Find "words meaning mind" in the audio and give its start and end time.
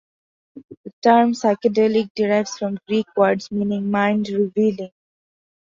3.15-4.29